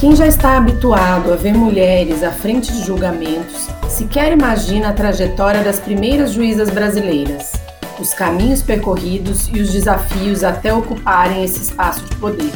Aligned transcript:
Quem 0.00 0.16
já 0.16 0.26
está 0.26 0.56
habituado 0.56 1.30
a 1.30 1.36
ver 1.36 1.52
mulheres 1.52 2.22
à 2.22 2.32
frente 2.32 2.72
de 2.72 2.86
julgamentos, 2.86 3.68
sequer 3.86 4.32
imagina 4.32 4.88
a 4.88 4.92
trajetória 4.94 5.62
das 5.62 5.78
primeiras 5.78 6.32
juízas 6.32 6.70
brasileiras, 6.70 7.52
os 7.98 8.14
caminhos 8.14 8.62
percorridos 8.62 9.50
e 9.52 9.60
os 9.60 9.70
desafios 9.70 10.42
até 10.42 10.72
ocuparem 10.72 11.44
esse 11.44 11.60
espaço 11.60 12.02
de 12.06 12.16
poder. 12.16 12.50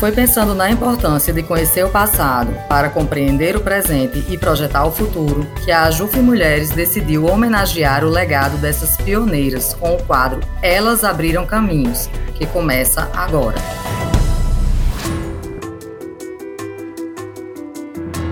Foi 0.00 0.12
pensando 0.12 0.54
na 0.54 0.70
importância 0.70 1.30
de 1.30 1.42
conhecer 1.42 1.84
o 1.84 1.90
passado 1.90 2.54
para 2.70 2.88
compreender 2.88 3.54
o 3.54 3.60
presente 3.60 4.24
e 4.30 4.38
projetar 4.38 4.86
o 4.86 4.90
futuro 4.90 5.46
que 5.62 5.70
a 5.70 5.82
Ajuf 5.82 6.18
Mulheres 6.20 6.70
decidiu 6.70 7.26
homenagear 7.26 8.02
o 8.02 8.08
legado 8.08 8.56
dessas 8.56 8.96
pioneiras 8.96 9.74
com 9.74 9.94
o 9.94 10.02
quadro 10.04 10.40
Elas 10.62 11.04
Abriram 11.04 11.44
Caminhos, 11.44 12.08
que 12.34 12.46
começa 12.46 13.10
agora. 13.12 13.58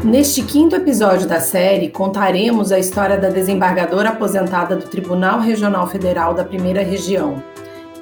Neste 0.06 0.40
quinto 0.44 0.76
episódio 0.76 1.26
da 1.26 1.40
série, 1.40 1.88
contaremos 1.88 2.70
a 2.70 2.78
história 2.78 3.18
da 3.18 3.28
desembargadora 3.28 4.10
aposentada 4.10 4.76
do 4.76 4.86
Tribunal 4.86 5.40
Regional 5.40 5.88
Federal 5.88 6.32
da 6.32 6.44
Primeira 6.44 6.80
Região. 6.80 7.42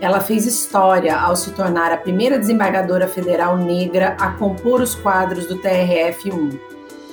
Ela 0.02 0.20
fez 0.20 0.44
história 0.44 1.18
ao 1.18 1.34
se 1.34 1.52
tornar 1.52 1.92
a 1.92 1.96
primeira 1.96 2.38
desembargadora 2.38 3.08
federal 3.08 3.56
negra 3.56 4.18
a 4.20 4.32
compor 4.32 4.82
os 4.82 4.94
quadros 4.94 5.46
do 5.46 5.56
TRF-1. 5.56 6.60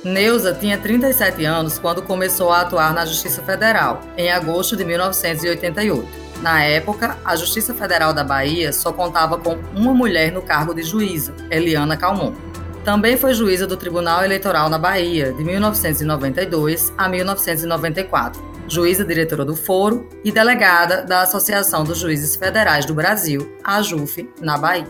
Neuza 0.03 0.53
tinha 0.53 0.77
37 0.77 1.45
anos 1.45 1.79
quando 1.79 2.01
começou 2.01 2.51
a 2.51 2.59
atuar 2.59 2.93
na 2.93 3.05
Justiça 3.05 3.41
Federal, 3.41 4.01
em 4.17 4.29
agosto 4.29 4.75
de 4.75 4.83
1988. 4.83 6.05
Na 6.41 6.65
época, 6.65 7.17
a 7.23 7.33
Justiça 7.37 7.73
Federal 7.73 8.13
da 8.13 8.25
Bahia 8.25 8.73
só 8.73 8.91
contava 8.91 9.37
com 9.37 9.57
uma 9.73 9.93
mulher 9.93 10.33
no 10.33 10.41
cargo 10.41 10.73
de 10.73 10.83
juíza, 10.83 11.33
Eliana 11.49 11.95
Calmon. 11.95 12.50
Também 12.83 13.15
foi 13.15 13.31
juíza 13.35 13.67
do 13.67 13.77
Tribunal 13.77 14.23
Eleitoral 14.23 14.67
na 14.67 14.79
Bahia, 14.79 15.31
de 15.33 15.43
1992 15.43 16.91
a 16.97 17.07
1994, 17.07 18.43
juíza 18.67 19.05
diretora 19.05 19.45
do 19.45 19.55
Foro 19.55 20.09
e 20.23 20.31
delegada 20.31 21.03
da 21.05 21.21
Associação 21.21 21.83
dos 21.83 21.99
Juízes 21.99 22.35
Federais 22.35 22.83
do 22.83 22.95
Brasil, 22.95 23.55
a 23.63 23.83
JUF, 23.83 24.27
na 24.41 24.57
Bahia. 24.57 24.87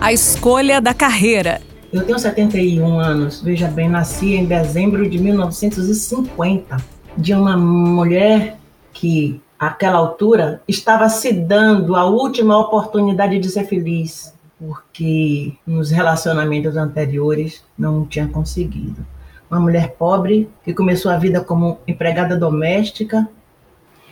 A 0.00 0.12
escolha 0.12 0.80
da 0.80 0.92
carreira. 0.92 1.60
Eu 1.92 2.04
tenho 2.04 2.18
71 2.18 2.98
anos, 2.98 3.40
veja 3.40 3.68
bem, 3.68 3.88
nasci 3.88 4.34
em 4.34 4.44
dezembro 4.44 5.08
de 5.08 5.18
1950, 5.18 6.76
de 7.16 7.32
uma 7.32 7.56
mulher 7.56 8.58
que 8.92 9.40
àquela 9.58 9.98
altura, 9.98 10.62
estava 10.68 11.08
se 11.08 11.32
dando 11.32 11.96
a 11.96 12.04
última 12.04 12.56
oportunidade 12.56 13.38
de 13.38 13.48
ser 13.48 13.64
feliz, 13.64 14.32
porque 14.58 15.52
nos 15.66 15.90
relacionamentos 15.90 16.76
anteriores 16.76 17.64
não 17.76 18.04
tinha 18.06 18.28
conseguido. 18.28 19.04
Uma 19.50 19.60
mulher 19.60 19.94
pobre 19.98 20.48
que 20.64 20.74
começou 20.74 21.10
a 21.10 21.16
vida 21.16 21.40
como 21.40 21.78
empregada 21.86 22.36
doméstica. 22.36 23.28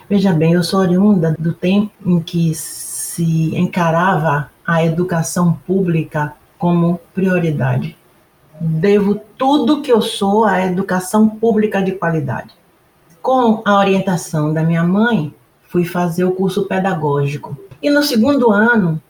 Veja 0.09 0.33
bem, 0.33 0.53
eu 0.53 0.63
sou 0.63 0.81
oriunda 0.81 1.37
do 1.39 1.53
tempo 1.53 1.93
em 2.05 2.21
que 2.21 2.55
se 2.55 3.55
encarava 3.57 4.51
a 4.67 4.85
educação 4.85 5.53
pública 5.67 6.35
como 6.59 6.99
prioridade. 7.15 7.97
Devo 8.59 9.21
tudo 9.37 9.83
que 9.83 9.93
eu 9.93 10.01
sou 10.01 10.45
à 10.45 10.65
educação 10.65 11.29
pública 11.29 11.83
de 11.83 11.93
qualidade. 11.93 12.55
Com 13.27 13.61
a 13.65 13.77
orientação 13.81 14.55
da 14.55 14.63
minha 14.63 14.85
mãe, 14.85 15.35
fui 15.65 15.85
fazer 15.85 16.23
o 16.23 16.31
curso 16.31 16.67
pedagógico. 16.67 17.59
E 17.83 17.91
no 17.91 18.01
segundo 18.01 18.53
ano, 18.53 19.03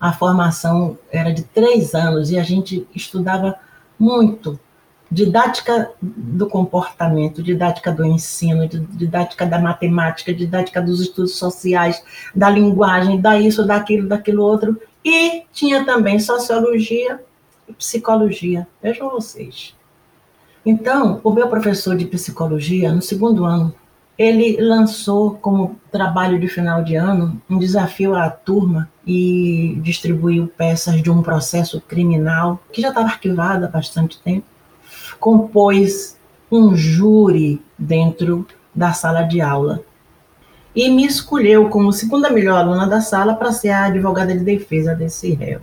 a 0.00 0.10
formação 0.10 0.96
era 1.10 1.34
de 1.34 1.42
três 1.42 1.94
anos 1.94 2.30
e 2.30 2.38
a 2.38 2.42
gente 2.42 2.88
estudava 2.94 3.54
muito 3.98 4.58
didática 5.10 5.90
do 6.00 6.48
comportamento, 6.48 7.42
didática 7.42 7.92
do 7.92 8.06
ensino, 8.06 8.66
didática 8.66 9.44
da 9.44 9.58
matemática, 9.58 10.32
didática 10.32 10.80
dos 10.80 11.02
estudos 11.02 11.36
sociais, 11.36 12.02
da 12.34 12.48
linguagem, 12.48 13.20
da 13.20 13.38
isso, 13.38 13.66
daquilo, 13.66 14.08
daquilo 14.08 14.42
outro. 14.44 14.80
E 15.04 15.42
tinha 15.52 15.84
também 15.84 16.18
sociologia 16.18 17.20
e 17.68 17.74
psicologia. 17.74 18.66
Vejam 18.82 19.10
vocês. 19.10 19.74
Então, 20.64 21.20
o 21.24 21.30
meu 21.30 21.48
professor 21.48 21.96
de 21.96 22.06
psicologia, 22.06 22.92
no 22.92 23.02
segundo 23.02 23.44
ano, 23.44 23.74
ele 24.16 24.58
lançou 24.60 25.34
como 25.34 25.76
trabalho 25.90 26.38
de 26.38 26.46
final 26.46 26.84
de 26.84 26.94
ano 26.94 27.40
um 27.50 27.58
desafio 27.58 28.14
à 28.14 28.30
turma 28.30 28.88
e 29.06 29.78
distribuiu 29.82 30.46
peças 30.56 31.02
de 31.02 31.10
um 31.10 31.22
processo 31.22 31.80
criminal 31.80 32.60
que 32.72 32.80
já 32.80 32.90
estava 32.90 33.08
arquivado 33.08 33.64
há 33.64 33.68
bastante 33.68 34.20
tempo. 34.20 34.46
Compôs 35.18 36.16
um 36.50 36.76
júri 36.76 37.60
dentro 37.76 38.46
da 38.74 38.92
sala 38.92 39.22
de 39.22 39.40
aula 39.40 39.82
e 40.74 40.88
me 40.88 41.04
escolheu 41.04 41.68
como 41.68 41.92
segunda 41.92 42.30
melhor 42.30 42.58
aluna 42.58 42.86
da 42.86 43.00
sala 43.00 43.34
para 43.34 43.52
ser 43.52 43.70
a 43.70 43.86
advogada 43.86 44.34
de 44.36 44.44
defesa 44.44 44.94
desse 44.94 45.34
réu. 45.34 45.60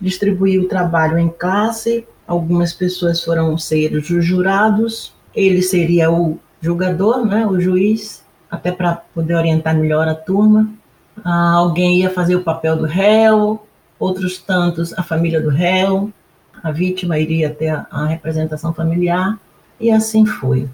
Distribuiu 0.00 0.62
o 0.62 0.68
trabalho 0.68 1.18
em 1.18 1.28
classe, 1.28 2.06
algumas 2.28 2.74
pessoas 2.74 3.24
foram 3.24 3.56
ser 3.56 3.94
os 3.94 4.06
jurados, 4.06 5.14
ele 5.34 5.62
seria 5.62 6.12
o 6.12 6.38
julgador, 6.60 7.24
né, 7.24 7.46
o 7.46 7.58
juiz, 7.58 8.22
até 8.50 8.70
para 8.70 8.96
poder 9.14 9.34
orientar 9.34 9.74
melhor 9.74 10.06
a 10.06 10.14
turma. 10.14 10.70
Ah, 11.24 11.54
alguém 11.54 12.00
ia 12.00 12.10
fazer 12.10 12.36
o 12.36 12.44
papel 12.44 12.76
do 12.76 12.84
réu, 12.84 13.66
outros 13.98 14.38
tantos 14.38 14.92
a 14.96 15.02
família 15.02 15.40
do 15.40 15.48
réu, 15.48 16.12
a 16.62 16.70
vítima 16.70 17.18
iria 17.18 17.48
ter 17.48 17.70
a, 17.70 17.86
a 17.90 18.06
representação 18.06 18.74
familiar, 18.74 19.38
e 19.80 19.90
assim 19.90 20.26
foi. 20.26 20.68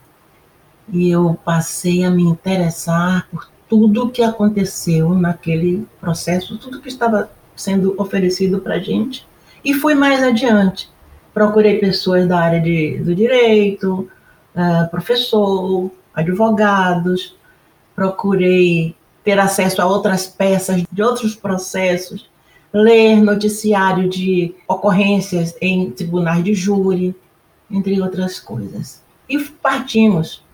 E 0.93 1.09
eu 1.09 1.39
passei 1.45 2.05
a 2.05 2.11
me 2.11 2.25
interessar 2.25 3.29
por 3.31 3.49
tudo 3.69 4.11
que 4.11 4.23
aconteceu 4.23 5.15
naquele 5.15 5.87
processo, 6.01 6.59
tudo 6.59 6.81
que 6.81 6.89
estava 6.89 7.31
sendo 7.55 7.95
oferecido 7.97 8.59
para 8.59 8.75
a 8.75 8.79
gente, 8.79 9.27
e 9.65 9.73
fui 9.73 9.95
mais 9.95 10.23
adiante. 10.23 10.93
Procurei 11.35 11.79
pessoas 11.79 12.27
da 12.27 12.39
área 12.39 12.61
de, 12.61 12.99
do 12.99 13.15
direito, 13.15 14.09
uh, 14.55 14.89
professor, 14.91 15.91
advogados, 16.15 17.37
procurei 17.95 18.95
ter 19.25 19.39
acesso 19.39 19.83
a 19.83 19.87
outras 19.87 20.27
peças 20.27 20.85
de 20.91 21.03
outros 21.03 21.35
processos, 21.35 22.31
ler 22.73 23.17
noticiário 23.17 24.09
de 24.09 24.55
ocorrências 24.69 25.55
em 25.61 25.91
tribunais 25.91 26.45
de 26.45 26.55
júri, 26.55 27.15
entre 27.71 28.01
outras 28.01 28.39
coisas. 28.39 29.03
E 29.29 29.39
partimos 29.39 30.45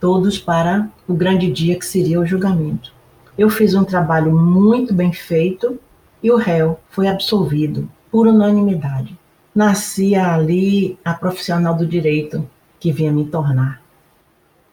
todos 0.00 0.38
para 0.38 0.88
o 1.08 1.14
grande 1.14 1.50
dia 1.50 1.78
que 1.78 1.84
seria 1.84 2.20
o 2.20 2.26
julgamento. 2.26 2.92
Eu 3.36 3.50
fiz 3.50 3.74
um 3.74 3.84
trabalho 3.84 4.32
muito 4.32 4.94
bem 4.94 5.12
feito 5.12 5.78
e 6.22 6.30
o 6.30 6.36
réu 6.36 6.78
foi 6.90 7.08
absolvido 7.08 7.88
por 8.10 8.26
unanimidade. 8.26 9.18
Nascia 9.56 10.34
ali 10.34 10.98
a 11.02 11.14
profissional 11.14 11.74
do 11.74 11.86
direito 11.86 12.46
que 12.78 12.92
vinha 12.92 13.10
me 13.10 13.24
tornar. 13.24 13.80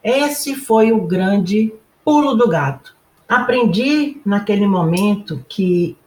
Esse 0.03 0.57
foi 0.57 0.91
o 0.91 1.07
grande 1.07 1.73
pulo 2.03 2.35
do 2.35 2.49
gato. 2.49 2.94
Aprendi 3.25 4.19
naquele 4.25 4.67
momento 4.67 5.41
que 5.47 5.97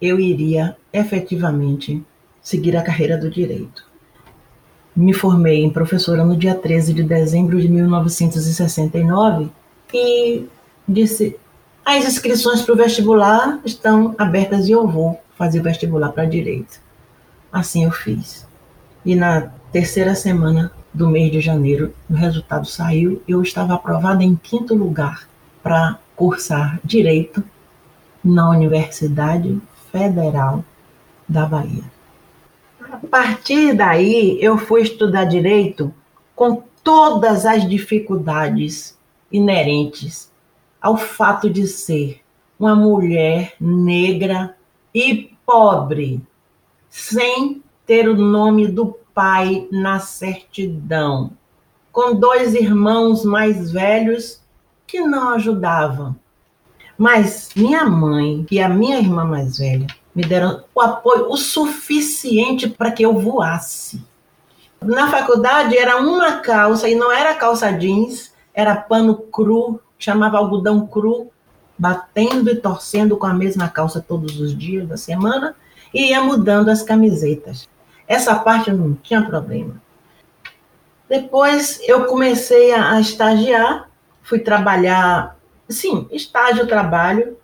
eu 0.00 0.20
iria 0.20 0.76
efetivamente 0.92 2.00
seguir 2.40 2.76
a 2.76 2.82
carreira 2.82 3.18
do 3.18 3.28
direito. 3.28 3.84
Me 4.94 5.12
formei 5.12 5.64
em 5.64 5.70
professora 5.70 6.24
no 6.24 6.36
dia 6.36 6.54
13 6.54 6.94
de 6.94 7.02
dezembro 7.02 7.60
de 7.60 7.68
1969 7.68 9.50
e 9.92 10.46
disse: 10.88 11.36
as 11.84 12.04
inscrições 12.04 12.62
para 12.62 12.74
o 12.74 12.76
vestibular 12.76 13.58
estão 13.64 14.14
abertas 14.16 14.68
e 14.68 14.70
eu 14.70 14.86
vou 14.86 15.20
fazer 15.36 15.58
o 15.58 15.64
vestibular 15.64 16.12
para 16.12 16.26
direito. 16.26 16.80
Assim 17.52 17.84
eu 17.84 17.90
fiz. 17.90 18.46
E 19.04 19.14
na 19.14 19.50
terceira 19.72 20.14
semana 20.14 20.72
do 20.92 21.08
mês 21.08 21.30
de 21.30 21.40
janeiro, 21.40 21.94
o 22.08 22.14
resultado 22.14 22.66
saiu, 22.66 23.22
eu 23.26 23.42
estava 23.42 23.74
aprovada 23.74 24.22
em 24.22 24.36
quinto 24.36 24.74
lugar 24.74 25.28
para 25.62 25.98
cursar 26.16 26.80
Direito 26.84 27.42
na 28.22 28.50
Universidade 28.50 29.60
Federal 29.90 30.64
da 31.28 31.46
Bahia. 31.46 31.84
A 32.80 32.98
partir 32.98 33.72
daí, 33.74 34.38
eu 34.40 34.58
fui 34.58 34.82
estudar 34.82 35.24
Direito 35.24 35.94
com 36.34 36.62
todas 36.82 37.46
as 37.46 37.68
dificuldades 37.68 38.98
inerentes 39.30 40.30
ao 40.80 40.96
fato 40.96 41.48
de 41.48 41.66
ser 41.66 42.20
uma 42.58 42.74
mulher 42.74 43.54
negra 43.60 44.56
e 44.94 45.30
pobre, 45.46 46.22
sem 46.90 47.62
ter 47.86 48.08
o 48.08 48.16
nome 48.16 48.66
do 48.66 48.98
pai 49.14 49.68
na 49.70 50.00
certidão, 50.00 51.30
com 51.92 52.14
dois 52.14 52.54
irmãos 52.54 53.24
mais 53.24 53.70
velhos 53.70 54.40
que 54.86 55.00
não 55.00 55.30
ajudavam. 55.30 56.16
Mas 56.98 57.50
minha 57.56 57.86
mãe 57.86 58.44
e 58.50 58.60
a 58.60 58.68
minha 58.68 58.98
irmã 58.98 59.24
mais 59.24 59.58
velha 59.58 59.86
me 60.14 60.22
deram 60.22 60.64
o 60.74 60.80
apoio 60.80 61.30
o 61.30 61.36
suficiente 61.36 62.68
para 62.68 62.90
que 62.90 63.04
eu 63.04 63.18
voasse. 63.18 64.04
Na 64.82 65.10
faculdade 65.10 65.76
era 65.76 65.98
uma 65.98 66.38
calça 66.38 66.88
e 66.88 66.94
não 66.94 67.12
era 67.12 67.34
calça 67.34 67.70
jeans, 67.70 68.32
era 68.52 68.74
pano 68.74 69.14
cru, 69.14 69.80
chamava 69.98 70.38
algodão 70.38 70.86
cru, 70.86 71.30
batendo 71.78 72.50
e 72.50 72.56
torcendo 72.56 73.16
com 73.16 73.26
a 73.26 73.34
mesma 73.34 73.68
calça 73.68 74.04
todos 74.06 74.40
os 74.40 74.56
dias 74.56 74.88
da 74.88 74.96
semana 74.96 75.54
e 75.92 76.10
ia 76.10 76.20
mudando 76.22 76.68
as 76.68 76.82
camisetas. 76.82 77.68
Essa 78.06 78.34
parte 78.34 78.72
não 78.72 78.94
tinha 78.94 79.22
problema. 79.22 79.80
Depois 81.08 81.80
eu 81.88 82.04
comecei 82.04 82.72
a, 82.72 83.00
estagiar, 83.00 83.90
fui 84.22 84.38
trabalhar, 84.38 85.36
sim, 85.68 86.06
estágio, 86.12 86.66
trabalho. 86.68 87.36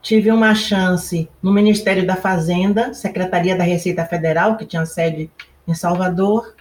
Tive 0.00 0.30
uma 0.30 0.54
chance 0.54 1.28
no 1.42 1.52
Ministério 1.52 2.06
da 2.06 2.14
Fazenda, 2.14 2.94
Secretaria 2.94 3.56
da 3.56 3.64
Receita 3.64 4.04
Federal, 4.04 4.56
que 4.56 4.64
tinha 4.64 4.86
sede 4.86 5.28
em 5.66 5.74
Salvador. 5.74 6.54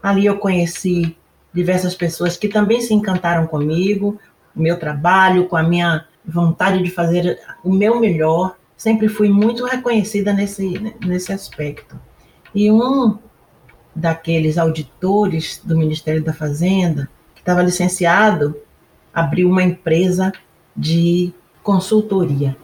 Ali 0.00 0.26
eu 0.26 0.38
conheci 0.38 1.16
diversas 1.52 1.96
pessoas 1.96 2.36
que 2.36 2.48
também 2.48 2.80
se 2.80 2.94
encantaram 2.94 3.46
comigo, 3.46 4.20
o 4.54 4.60
meu 4.60 4.78
trabalho, 4.78 5.48
com 5.48 5.56
a 5.56 5.62
minha 5.62 6.06
vontade 6.24 6.82
de 6.82 6.90
fazer 6.90 7.40
o 7.64 7.72
meu 7.72 7.98
melhor. 7.98 8.56
Sempre 8.82 9.08
fui 9.08 9.28
muito 9.28 9.64
reconhecida 9.64 10.32
nesse, 10.32 10.74
nesse 11.06 11.32
aspecto. 11.32 11.96
E 12.52 12.68
um 12.68 13.16
daqueles 13.94 14.58
auditores 14.58 15.60
do 15.62 15.78
Ministério 15.78 16.20
da 16.20 16.32
Fazenda, 16.32 17.08
que 17.32 17.42
estava 17.42 17.62
licenciado, 17.62 18.56
abriu 19.14 19.48
uma 19.48 19.62
empresa 19.62 20.32
de 20.76 21.32
consultoria. 21.62 22.56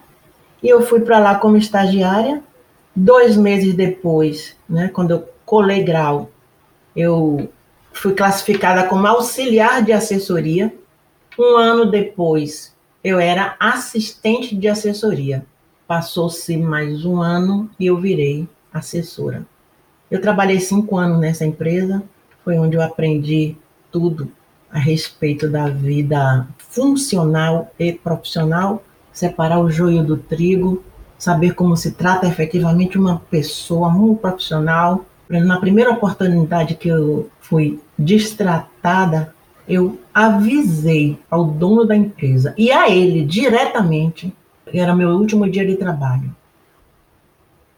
E 0.61 0.69
eu 0.69 0.83
fui 0.83 1.03
para 1.03 1.21
lá 1.21 1.37
como 1.37 1.57
estagiária. 1.57 2.43
Dois 2.97 3.37
meses 3.37 3.73
depois, 3.75 4.57
né, 4.69 4.89
quando 4.89 5.13
eu 5.13 5.29
colei 5.47 5.85
grau, 5.85 6.33
eu 6.97 7.49
fui 7.93 8.13
classificada 8.13 8.89
como 8.89 9.07
auxiliar 9.07 9.85
de 9.85 9.93
assessoria. 9.93 10.75
Um 11.39 11.57
ano 11.57 11.89
depois, 11.89 12.75
eu 13.05 13.21
era 13.21 13.55
assistente 13.61 14.57
de 14.57 14.67
assessoria. 14.67 15.47
Passou-se 15.89 16.55
mais 16.59 17.07
um 17.07 17.23
ano 17.23 17.71
e 17.81 17.87
eu 17.87 17.97
virei 17.97 18.47
assessora. 18.71 19.47
Eu 20.11 20.21
trabalhei 20.21 20.61
cinco 20.61 20.99
anos 20.99 21.19
nessa 21.19 21.47
empresa, 21.47 22.03
foi 22.45 22.59
onde 22.59 22.77
eu 22.77 22.83
aprendi 22.83 23.57
tudo 23.91 24.31
a 24.71 24.79
respeito 24.79 25.49
da 25.49 25.67
vida 25.71 26.47
funcional 26.59 27.73
e 27.79 27.91
profissional, 27.91 28.85
separar 29.11 29.61
o 29.61 29.71
joio 29.71 30.05
do 30.05 30.19
trigo, 30.19 30.85
saber 31.17 31.55
como 31.55 31.75
se 31.75 31.93
trata 31.93 32.27
efetivamente 32.27 32.99
uma 32.99 33.21
pessoa, 33.31 33.89
um 33.89 34.15
profissional. 34.15 35.07
Na 35.27 35.59
primeira 35.59 35.91
oportunidade 35.91 36.75
que 36.75 36.89
eu 36.89 37.31
fui 37.41 37.81
destratada, 37.99 39.35
eu 39.67 39.99
avisei 40.13 41.19
ao 41.31 41.47
dono 41.47 41.87
da 41.87 41.97
empresa 41.97 42.53
e 42.59 42.71
a 42.71 42.91
ele 42.91 43.25
diretamente, 43.25 44.37
era 44.73 44.95
meu 44.95 45.11
último 45.11 45.49
dia 45.49 45.67
de 45.67 45.77
trabalho. 45.77 46.35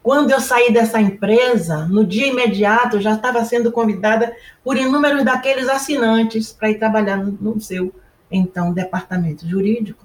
Quando 0.03 0.31
eu 0.31 0.41
saí 0.41 0.73
dessa 0.73 1.01
empresa, 1.01 1.87
no 1.87 2.07
dia 2.07 2.29
imediato, 2.29 2.97
eu 2.97 3.01
já 3.03 3.15
estava 3.15 3.45
sendo 3.45 3.71
convidada 3.71 4.35
por 4.65 4.77
inúmeros 4.77 5.25
daqueles 5.25 5.69
assinantes 5.69 6.53
para 6.53 6.71
ir 6.71 6.79
trabalhar 6.79 7.19
no, 7.19 7.61
seu, 7.61 7.93
então, 8.31 8.73
departamento 8.73 9.47
jurídico. 9.47 10.05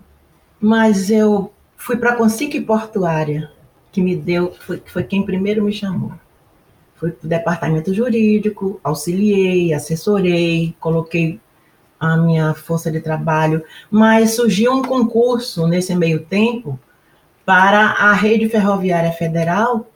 Mas 0.60 1.10
eu 1.10 1.52
fui 1.78 1.96
para 1.96 2.12
a 2.12 2.16
Consic 2.16 2.60
Portuária, 2.62 3.50
que 3.92 4.02
me 4.02 4.16
deu, 4.16 4.54
foi, 4.54 4.82
foi 4.86 5.04
quem 5.04 5.24
primeiro 5.24 5.64
me 5.64 5.72
chamou. 5.72 6.12
Fui 6.96 7.12
para 7.12 7.26
o 7.26 7.30
departamento 7.30 7.94
jurídico, 7.94 8.80
auxiliei, 8.84 9.74
assessorei, 9.74 10.76
coloquei 10.80 11.40
a 12.00 12.18
minha 12.18 12.54
força 12.54 12.92
de 12.92 13.00
trabalho, 13.00 13.64
mas 13.90 14.36
surgiu 14.36 14.74
um 14.74 14.82
concurso 14.82 15.68
nesse 15.68 15.96
meio 15.96 16.26
tempo 16.26 16.80
para 17.46 17.92
a 17.92 18.14
rede 18.14 18.50
ferroviária 18.50 19.12
federal 19.12 19.88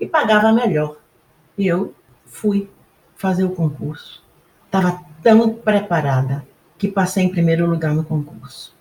e 0.00 0.06
pagava 0.06 0.52
melhor. 0.52 0.96
E 1.56 1.66
eu 1.66 1.94
fui 2.24 2.68
fazer 3.16 3.44
o 3.44 3.50
concurso. 3.50 4.22
Estava 4.66 5.00
tão 5.22 5.50
preparada 5.50 6.46
que 6.78 6.88
passei 6.88 7.24
em 7.24 7.30
primeiro 7.30 7.66
lugar 7.66 7.94
no 7.94 8.04
concurso. 8.04 8.74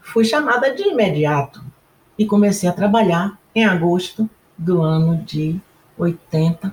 Fui 0.00 0.24
chamada 0.24 0.74
de 0.74 0.82
imediato 0.82 1.62
e 2.18 2.24
comecei 2.24 2.68
a 2.68 2.72
trabalhar 2.72 3.38
em 3.54 3.64
agosto 3.64 4.28
do 4.56 4.80
ano 4.82 5.16
de 5.18 5.60
80 5.98 6.72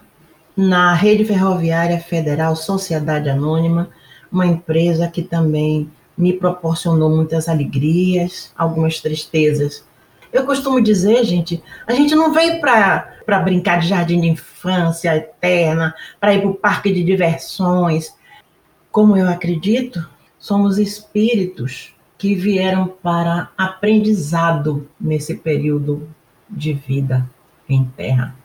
na 0.55 0.93
Rede 0.93 1.25
Ferroviária 1.25 1.99
Federal 1.99 2.55
Sociedade 2.55 3.29
Anônima, 3.29 3.89
uma 4.33 4.47
empresa 4.47 5.07
que 5.07 5.21
também 5.21 5.89
me 6.17 6.33
proporcionou 6.33 7.09
muitas 7.09 7.47
alegrias, 7.47 8.51
algumas 8.57 8.99
tristezas, 8.99 9.85
eu 10.33 10.45
costumo 10.45 10.81
dizer, 10.81 11.23
gente, 11.23 11.61
a 11.85 11.93
gente 11.93 12.15
não 12.15 12.33
veio 12.33 12.59
para 12.59 13.39
brincar 13.43 13.79
de 13.79 13.87
jardim 13.87 14.19
de 14.19 14.27
infância 14.27 15.15
eterna, 15.15 15.93
para 16.19 16.33
ir 16.33 16.41
para 16.41 16.49
o 16.49 16.55
parque 16.55 16.91
de 16.91 17.03
diversões. 17.03 18.15
Como 18.91 19.15
eu 19.15 19.29
acredito, 19.29 20.09
somos 20.39 20.79
espíritos 20.79 21.93
que 22.17 22.33
vieram 22.33 22.87
para 22.87 23.49
aprendizado 23.55 24.89
nesse 24.99 25.35
período 25.35 26.09
de 26.49 26.73
vida 26.73 27.29
em 27.69 27.85
terra. 27.85 28.35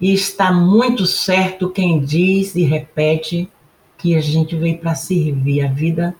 E 0.00 0.12
está 0.12 0.52
muito 0.52 1.06
certo 1.06 1.70
quem 1.70 2.00
diz 2.00 2.56
e 2.56 2.64
repete 2.64 3.48
que 3.98 4.14
a 4.16 4.20
gente 4.20 4.56
veio 4.56 4.78
para 4.78 4.94
servir. 4.94 5.60
A 5.62 5.68
vida, 5.68 6.14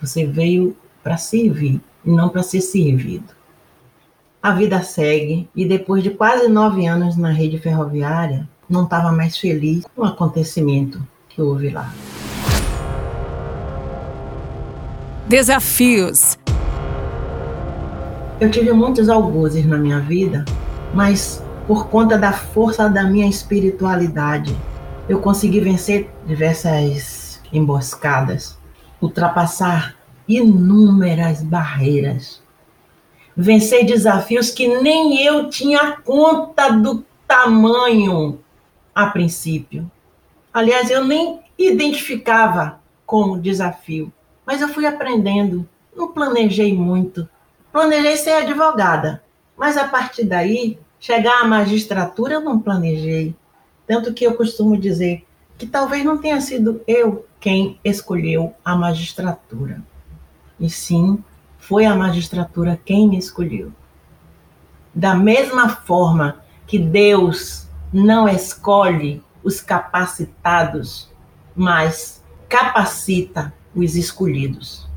você 0.00 0.24
veio 0.24 0.76
para 1.02 1.16
servir 1.16 1.80
e 2.04 2.10
não 2.10 2.28
para 2.28 2.42
ser 2.42 2.60
servido. 2.60 3.34
A 4.40 4.52
vida 4.52 4.82
segue 4.82 5.48
e 5.54 5.66
depois 5.66 6.02
de 6.02 6.10
quase 6.10 6.48
nove 6.48 6.86
anos 6.86 7.16
na 7.16 7.30
rede 7.30 7.58
ferroviária, 7.58 8.48
não 8.68 8.84
estava 8.84 9.10
mais 9.10 9.36
feliz 9.36 9.84
com 9.94 10.02
o 10.02 10.04
acontecimento 10.04 11.02
que 11.28 11.42
houve 11.42 11.70
lá. 11.70 11.92
Desafios. 15.26 16.38
Eu 18.40 18.50
tive 18.50 18.72
muitos 18.72 19.08
algozes 19.08 19.66
na 19.66 19.78
minha 19.78 19.98
vida, 20.00 20.44
mas 20.92 21.42
por 21.66 21.88
conta 21.88 22.18
da 22.18 22.32
força 22.32 22.88
da 22.88 23.04
minha 23.04 23.26
espiritualidade, 23.26 24.54
eu 25.08 25.18
consegui 25.20 25.60
vencer 25.60 26.10
diversas 26.26 27.23
emboscadas, 27.54 28.58
ultrapassar 29.00 29.96
inúmeras 30.26 31.42
barreiras 31.42 32.44
vencer 33.36 33.84
desafios 33.84 34.50
que 34.50 34.68
nem 34.80 35.24
eu 35.24 35.48
tinha 35.48 35.96
conta 35.96 36.70
do 36.70 37.04
tamanho 37.26 38.40
a 38.94 39.06
princípio. 39.06 39.90
Aliás, 40.52 40.90
eu 40.90 41.04
nem 41.04 41.40
identificava 41.58 42.80
como 43.04 43.40
desafio, 43.40 44.12
mas 44.46 44.60
eu 44.60 44.68
fui 44.68 44.86
aprendendo. 44.86 45.68
Não 45.96 46.12
planejei 46.12 46.74
muito. 46.74 47.28
Planejei 47.72 48.16
ser 48.16 48.32
advogada, 48.32 49.22
mas 49.56 49.76
a 49.76 49.88
partir 49.88 50.24
daí, 50.24 50.78
chegar 51.00 51.40
à 51.40 51.44
magistratura 51.44 52.34
eu 52.34 52.40
não 52.40 52.58
planejei. 52.58 53.34
Tanto 53.86 54.14
que 54.14 54.24
eu 54.24 54.34
costumo 54.34 54.76
dizer 54.76 55.26
que 55.56 55.66
talvez 55.66 56.04
não 56.04 56.18
tenha 56.18 56.40
sido 56.40 56.82
eu 56.86 57.26
quem 57.40 57.78
escolheu 57.84 58.54
a 58.64 58.74
magistratura, 58.74 59.82
e 60.58 60.68
sim 60.68 61.22
foi 61.58 61.84
a 61.84 61.94
magistratura 61.94 62.80
quem 62.84 63.08
me 63.08 63.18
escolheu. 63.18 63.72
Da 64.94 65.14
mesma 65.14 65.68
forma 65.68 66.40
que 66.66 66.78
Deus 66.78 67.68
não 67.92 68.28
escolhe 68.28 69.22
os 69.42 69.60
capacitados, 69.60 71.10
mas 71.54 72.22
capacita 72.48 73.52
os 73.74 73.96
escolhidos. 73.96 74.88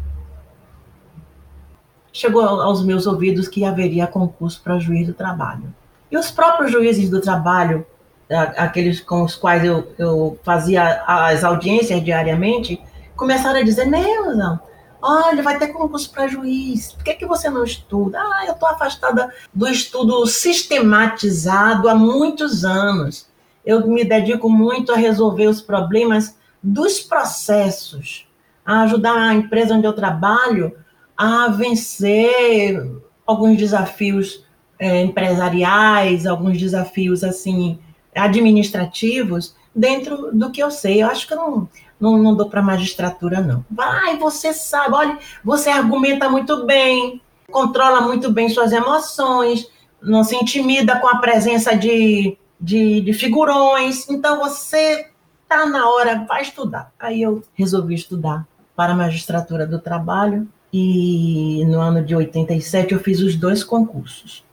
Chegou 2.12 2.42
aos 2.42 2.84
meus 2.84 3.06
ouvidos 3.06 3.48
que 3.48 3.64
haveria 3.64 4.08
concurso 4.08 4.62
para 4.64 4.80
juiz 4.80 5.06
do 5.06 5.14
trabalho. 5.14 5.74
E 6.10 6.18
os 6.18 6.32
próprios 6.32 6.72
juízes 6.72 7.10
do 7.10 7.22
trabalho, 7.22 7.86
aqueles 8.30 9.00
com 9.00 9.24
os 9.24 9.36
quais 9.36 9.64
eu, 9.64 9.94
eu 9.98 10.38
fazia 10.44 11.04
as 11.06 11.44
audiências 11.44 12.04
diariamente, 12.04 12.82
começaram 13.16 13.60
a 13.60 13.64
dizer: 13.64 13.86
Neuza, 13.86 14.62
Olha, 15.02 15.44
vai 15.44 15.60
ter 15.60 15.68
concurso 15.68 16.12
para 16.12 16.28
juiz. 16.28 16.92
Por 16.92 17.04
que, 17.04 17.14
que 17.14 17.26
você 17.26 17.50
não 17.50 17.64
estuda? 17.64 18.20
Ah, 18.20 18.46
eu 18.48 18.54
estou 18.54 18.68
afastada 18.68 19.32
do 19.54 19.68
estudo 19.68 20.26
sistematizado 20.26 21.88
há 21.88 21.96
muitos 21.96 22.66
anos. 22.66 23.28
Eu 23.66 23.86
me 23.88 24.04
dedico 24.04 24.50
muito 24.50 24.92
a 24.92 24.98
resolver 24.98 25.48
os 25.48 25.62
problemas 25.62 26.36
dos 26.64 27.00
processos, 27.00 28.28
a 28.66 28.82
ajudar 28.82 29.16
a 29.16 29.34
empresa 29.34 29.76
onde 29.76 29.86
eu 29.86 29.94
trabalho 29.94 30.76
a 31.16 31.48
vencer 31.50 32.84
alguns 33.26 33.58
desafios 33.58 34.44
é, 34.80 35.02
empresariais, 35.02 36.26
alguns 36.26 36.58
desafios 36.58 37.24
assim 37.24 37.80
administrativos 38.18 39.56
dentro 39.76 40.32
do 40.34 40.52
que 40.52 40.62
eu 40.62 40.72
sei. 40.72 41.04
Eu 41.04 41.08
acho 41.08 41.28
que 41.28 41.34
eu 41.34 41.38
não, 41.38 41.70
não, 42.00 42.18
não 42.18 42.36
dou 42.36 42.50
para 42.50 42.62
magistratura, 42.62 43.42
não. 43.42 43.64
Vai, 43.70 44.18
você 44.18 44.54
sabe, 44.54 44.96
olha, 44.96 45.18
você 45.44 45.70
argumenta 45.70 46.30
muito 46.30 46.66
bem, 46.66 47.22
controla 47.52 48.02
muito 48.02 48.32
bem 48.32 48.50
suas 48.50 48.72
emoções, 48.72 49.70
não 50.02 50.24
se 50.24 50.36
intimida 50.36 51.00
com 51.00 51.08
a 51.08 51.20
presença 51.20 51.76
de, 51.76 52.38
de, 52.60 53.02
de 53.02 53.14
figurões. 53.14 54.10
Então 54.10 54.40
você 54.40 55.08
tá 55.48 55.66
na 55.66 55.90
hora, 55.90 56.26
vai 56.28 56.42
estudar. 56.42 56.92
Aí 57.00 57.22
eu 57.22 57.44
resolvi 57.54 57.96
estudar 57.96 58.46
para 58.76 58.94
a 58.94 58.96
magistratura 58.96 59.66
do 59.66 59.80
trabalho 59.80 60.48
e 60.72 61.64
no 61.66 61.80
ano 61.80 62.04
de 62.04 62.16
87 62.16 62.94
eu 62.94 63.00
fiz 63.00 63.22
os 63.22 63.36
dois 63.36 63.64
concursos, 63.64 64.44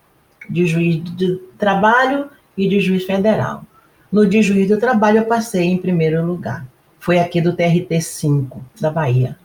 de 0.49 0.67
juiz 0.67 1.03
de 1.17 1.37
trabalho 1.59 2.31
e 2.57 2.69
de 2.69 2.81
juiz 2.81 3.05
federal. 3.05 3.65
No 4.11 4.27
de 4.27 4.43
juiz 4.43 4.69
do 4.69 4.79
trabalho 4.79 5.19
eu 5.19 5.25
passei 5.25 5.65
em 5.65 5.79
primeiro 5.79 6.25
lugar. 6.25 6.67
Foi 6.99 7.19
aqui 7.19 7.41
do 7.41 7.53
TRT 7.53 8.01
5 8.01 8.65
da 8.81 8.91
Bahia. 8.91 9.37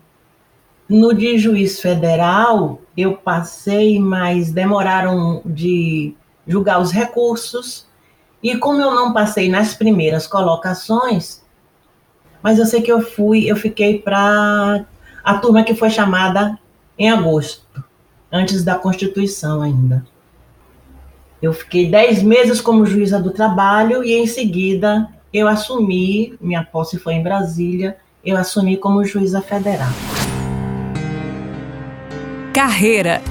No 0.87 1.13
de 1.13 1.37
juiz 1.37 1.79
federal 1.79 2.81
eu 2.95 3.17
passei, 3.17 3.99
mas 3.99 4.51
demoraram 4.51 5.41
de 5.45 6.15
julgar 6.47 6.79
os 6.79 6.91
recursos. 6.91 7.87
E 8.41 8.57
como 8.57 8.81
eu 8.81 8.93
não 8.93 9.13
passei 9.13 9.49
nas 9.49 9.73
primeiras 9.73 10.25
colocações, 10.25 11.43
mas 12.41 12.57
eu 12.57 12.65
sei 12.65 12.81
que 12.81 12.91
eu 12.91 13.01
fui, 13.01 13.49
eu 13.49 13.55
fiquei 13.55 13.99
para 13.99 14.85
a 15.23 15.37
turma 15.37 15.63
que 15.63 15.75
foi 15.75 15.89
chamada 15.89 16.57
em 16.97 17.09
agosto, 17.09 17.83
antes 18.31 18.63
da 18.63 18.75
Constituição 18.75 19.61
ainda. 19.61 20.05
Eu 21.41 21.53
fiquei 21.53 21.89
dez 21.89 22.21
meses 22.21 22.59
como 22.59 22.85
juíza 22.85 23.17
do 23.17 23.31
trabalho 23.31 24.03
e 24.03 24.13
em 24.13 24.27
seguida 24.27 25.07
eu 25.33 25.47
assumi, 25.47 26.37
minha 26.41 26.65
posse 26.65 26.99
foi 26.99 27.13
em 27.13 27.23
Brasília, 27.23 27.95
eu 28.25 28.35
assumi 28.35 28.75
como 28.75 29.05
juíza 29.05 29.41
federal. 29.41 29.87
Carreira. 32.53 33.21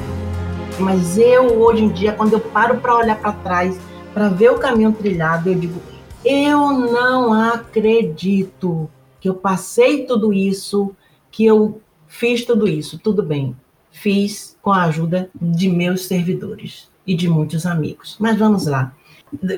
Mas 0.78 1.18
eu, 1.18 1.60
hoje 1.60 1.84
em 1.84 1.88
dia, 1.90 2.14
quando 2.14 2.32
eu 2.32 2.40
paro 2.40 2.78
para 2.78 2.96
olhar 2.96 3.20
para 3.20 3.32
trás, 3.32 3.78
para 4.14 4.30
ver 4.30 4.52
o 4.52 4.58
caminho 4.58 4.92
trilhado, 4.92 5.50
eu 5.50 5.54
digo: 5.54 5.78
eu 6.24 6.70
não 6.70 7.34
acredito 7.34 8.88
que 9.20 9.28
eu 9.28 9.34
passei 9.34 10.06
tudo 10.06 10.32
isso, 10.32 10.96
que 11.30 11.44
eu 11.44 11.78
fiz 12.06 12.42
tudo 12.42 12.66
isso. 12.66 12.98
Tudo 12.98 13.22
bem, 13.22 13.54
fiz 13.90 14.56
com 14.62 14.72
a 14.72 14.84
ajuda 14.84 15.28
de 15.34 15.68
meus 15.68 16.06
servidores 16.06 16.88
e 17.08 17.16
de 17.16 17.26
muitos 17.26 17.64
amigos. 17.64 18.16
Mas 18.20 18.38
vamos 18.38 18.66
lá. 18.66 18.92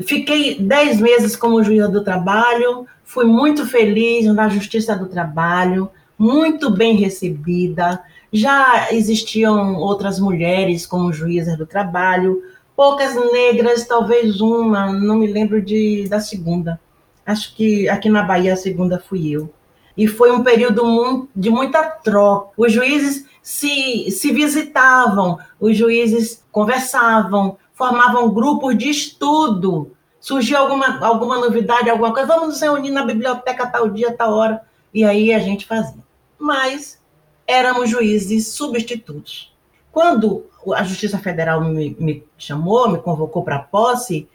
Fiquei 0.07 0.59
dez 0.61 1.01
meses 1.01 1.35
como 1.35 1.63
juíza 1.63 1.89
do 1.89 2.05
trabalho, 2.05 2.87
fui 3.05 3.25
muito 3.25 3.67
feliz 3.67 4.25
na 4.27 4.49
Justiça 4.49 4.97
do 4.97 5.07
Trabalho, 5.07 5.91
muito 6.17 6.71
bem 6.71 6.97
recebida. 6.97 8.01
Já 8.33 8.93
existiam 8.93 9.75
outras 9.77 10.21
mulheres 10.21 10.87
como 10.87 11.13
juízas 11.13 11.59
do 11.59 11.67
trabalho, 11.67 12.41
poucas 12.77 13.15
negras, 13.33 13.87
talvez 13.87 14.41
uma, 14.41 14.93
não 14.93 15.17
me 15.17 15.27
lembro 15.27 15.61
de, 15.61 16.07
da 16.09 16.21
segunda. 16.21 16.81
Acho 17.27 17.55
que 17.55 17.89
aqui 17.89 18.09
na 18.09 18.23
Bahia 18.23 18.55
a 18.55 18.57
segunda 18.57 18.99
fui 18.99 19.31
eu. 19.31 19.53
E 19.97 20.07
foi 20.07 20.31
um 20.31 20.43
período 20.43 21.29
de 21.35 21.51
muita 21.51 21.83
troca. 21.83 22.51
Os 22.57 22.73
juízes 22.73 23.27
se, 23.43 24.11
se 24.11 24.33
visitavam, 24.33 25.39
os 25.59 25.77
juízes 25.77 26.45
conversavam, 26.53 27.59
formavam 27.73 28.33
grupos 28.33 28.77
de 28.77 28.91
estudo. 28.91 29.93
Surgiu 30.21 30.59
alguma, 30.59 31.05
alguma 31.05 31.39
novidade, 31.39 31.89
alguma 31.89 32.13
coisa, 32.13 32.29
vamos 32.29 32.49
nos 32.49 32.61
reunir 32.61 32.91
na 32.91 33.05
biblioteca 33.05 33.67
tal 33.67 33.89
dia, 33.89 34.13
tal 34.13 34.35
hora. 34.35 34.63
E 34.93 35.05
aí 35.05 35.33
a 35.33 35.39
gente 35.39 35.67
fazia. 35.67 36.03
Mas 36.39 37.01
éramos 37.47 37.89
juízes 37.89 38.49
substitutos. 38.49 39.53
Quando 39.91 40.47
a 40.75 40.85
Justiça 40.85 41.19
Federal 41.19 41.63
me, 41.65 41.97
me 41.99 42.25
chamou, 42.39 42.89
me 42.91 42.99
convocou 42.99 43.43
para 43.43 43.59
posse, 43.59 44.29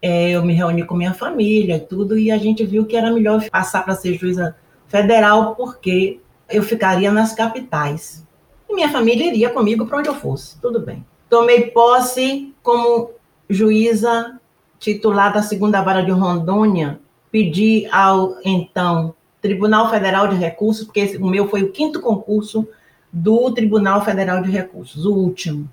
é, 0.00 0.30
eu 0.30 0.44
me 0.44 0.52
reuni 0.52 0.84
com 0.84 0.94
minha 0.94 1.14
família 1.14 1.76
e 1.76 1.80
tudo, 1.80 2.18
e 2.18 2.30
a 2.30 2.38
gente 2.38 2.64
viu 2.64 2.84
que 2.84 2.96
era 2.96 3.10
melhor 3.10 3.48
passar 3.50 3.84
para 3.84 3.94
ser 3.94 4.14
juíza 4.14 4.56
federal, 4.92 5.56
porque 5.56 6.20
eu 6.50 6.62
ficaria 6.62 7.10
nas 7.10 7.34
capitais. 7.34 8.24
E 8.68 8.74
minha 8.74 8.90
família 8.90 9.26
iria 9.26 9.48
comigo 9.48 9.86
para 9.86 9.98
onde 9.98 10.08
eu 10.10 10.14
fosse, 10.14 10.60
tudo 10.60 10.78
bem. 10.78 11.04
Tomei 11.30 11.70
posse 11.70 12.54
como 12.62 13.10
juíza 13.48 14.38
titular 14.78 15.32
da 15.32 15.42
segunda 15.42 15.80
vara 15.80 16.02
de 16.02 16.10
Rondônia, 16.10 17.00
pedi 17.30 17.88
ao 17.90 18.36
então 18.44 19.14
Tribunal 19.40 19.88
Federal 19.88 20.28
de 20.28 20.36
Recursos, 20.36 20.84
porque 20.84 21.16
o 21.16 21.26
meu 21.26 21.48
foi 21.48 21.62
o 21.62 21.72
quinto 21.72 22.00
concurso 22.00 22.68
do 23.10 23.50
Tribunal 23.52 24.04
Federal 24.04 24.42
de 24.42 24.50
Recursos, 24.50 25.06
o 25.06 25.14
último. 25.14 25.68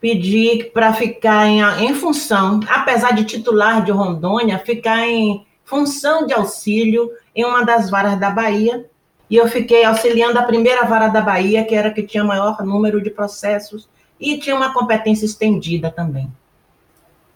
Pedi 0.00 0.64
para 0.72 0.94
ficar 0.94 1.46
em, 1.46 1.60
em 1.84 1.94
função, 1.94 2.60
apesar 2.68 3.12
de 3.12 3.24
titular 3.24 3.84
de 3.84 3.92
Rondônia, 3.92 4.58
ficar 4.58 5.06
em 5.06 5.44
função 5.72 6.26
de 6.26 6.34
auxílio 6.34 7.10
em 7.34 7.46
uma 7.46 7.64
das 7.64 7.88
varas 7.88 8.20
da 8.20 8.28
Bahia, 8.28 8.84
e 9.30 9.36
eu 9.36 9.48
fiquei 9.48 9.82
auxiliando 9.86 10.38
a 10.38 10.42
primeira 10.42 10.84
vara 10.84 11.08
da 11.08 11.22
Bahia, 11.22 11.64
que 11.64 11.74
era 11.74 11.90
que 11.90 12.02
tinha 12.02 12.22
maior 12.22 12.62
número 12.62 13.02
de 13.02 13.08
processos 13.08 13.88
e 14.20 14.36
tinha 14.36 14.54
uma 14.54 14.74
competência 14.74 15.24
estendida 15.24 15.90
também. 15.90 16.30